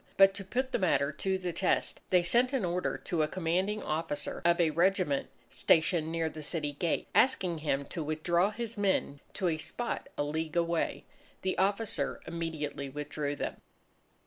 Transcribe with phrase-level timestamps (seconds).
[0.17, 3.83] But to put the matter to the test, they sent an order to a commanding
[3.83, 9.19] officer of a regiment stationed near the city gate, asking him to withdraw his men
[9.35, 11.05] to a spot a league away.
[11.43, 13.61] The officer immediately withdrew them.